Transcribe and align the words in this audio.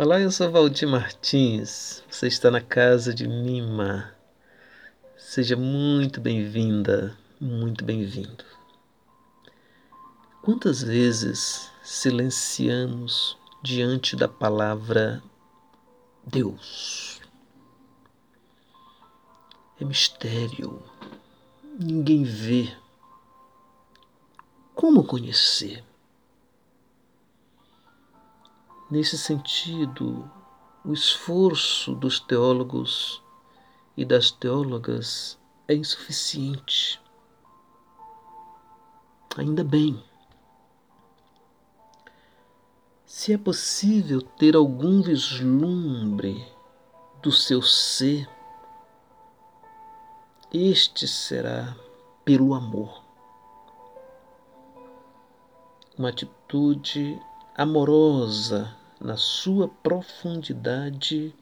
Olá, 0.00 0.20
eu 0.20 0.30
sou 0.30 0.48
Valdir 0.48 0.88
Martins. 0.88 2.04
Você 2.08 2.28
está 2.28 2.52
na 2.52 2.60
casa 2.60 3.12
de 3.12 3.26
Mima. 3.26 4.14
Seja 5.16 5.56
muito 5.56 6.20
bem-vinda, 6.20 7.18
muito 7.40 7.84
bem-vindo. 7.84 8.44
Quantas 10.40 10.84
vezes 10.84 11.68
silenciamos 11.82 13.36
diante 13.60 14.14
da 14.14 14.28
palavra 14.28 15.20
Deus? 16.24 17.20
É 19.80 19.84
mistério. 19.84 20.80
Ninguém 21.76 22.22
vê. 22.22 22.72
Como 24.76 25.02
conhecer? 25.02 25.82
Nesse 28.90 29.18
sentido, 29.18 30.30
o 30.82 30.94
esforço 30.94 31.94
dos 31.94 32.18
teólogos 32.18 33.22
e 33.94 34.02
das 34.02 34.30
teólogas 34.30 35.38
é 35.68 35.74
insuficiente. 35.74 36.98
Ainda 39.36 39.62
bem. 39.62 40.02
Se 43.04 43.34
é 43.34 43.36
possível 43.36 44.22
ter 44.22 44.56
algum 44.56 45.02
vislumbre 45.02 46.46
do 47.22 47.30
seu 47.30 47.60
ser, 47.60 48.26
este 50.50 51.06
será 51.06 51.76
pelo 52.24 52.54
amor. 52.54 53.02
Uma 55.98 56.08
atitude 56.08 57.20
amorosa 57.58 58.72
na 59.00 59.16
sua 59.16 59.66
profundidade, 59.66 61.34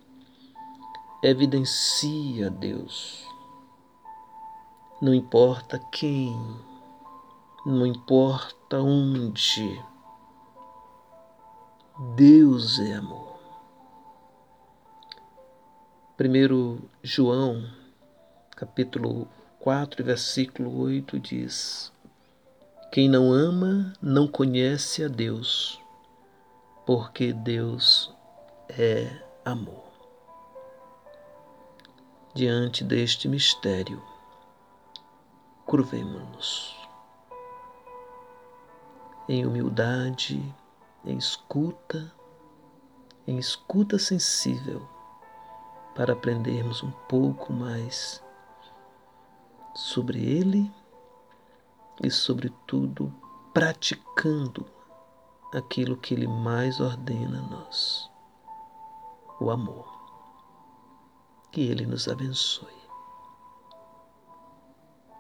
evidencia 1.23 2.49
Deus. 2.49 3.23
Não 5.03 5.13
importa 5.13 5.79
quem, 5.93 6.35
não 7.67 7.85
importa 7.85 8.81
onde, 8.81 9.79
Deus 12.15 12.79
é 12.81 12.95
amor. 12.95 13.39
Primeiro 16.17 16.81
João, 17.03 17.63
capítulo 18.53 19.29
4, 19.61 20.03
versículo 20.03 20.81
8 20.81 21.21
diz: 21.21 21.93
Quem 22.91 23.07
não 23.07 23.31
ama 23.31 23.93
não 24.01 24.27
conhece 24.27 25.05
a 25.05 25.09
Deus 25.09 25.79
porque 26.87 27.33
Deus 27.33 28.15
é 28.69 29.11
amor. 29.45 29.85
Diante 32.33 32.85
deste 32.85 33.29
mistério, 33.29 34.01
curvemos-nos 35.65 36.77
em 39.29 39.45
humildade, 39.45 40.55
em 41.05 41.19
escuta, 41.19 42.13
em 43.27 43.37
escuta 43.37 43.99
sensível, 43.99 44.89
para 45.97 46.13
aprendermos 46.13 46.85
um 46.85 46.93
pouco 47.09 47.53
mais 47.53 48.23
sobre 49.75 50.25
Ele 50.25 50.71
e, 52.01 52.11
sobretudo, 52.11 53.13
praticando 53.53 54.76
aquilo 55.53 55.97
que 55.97 56.15
Ele 56.15 56.27
mais 56.27 56.81
ordena 56.81 57.39
a 57.39 57.43
nós: 57.43 58.11
o 59.41 59.51
amor. 59.51 59.95
Que 61.51 61.63
Ele 61.63 61.87
nos 61.87 62.09
abençoe. 62.09 62.76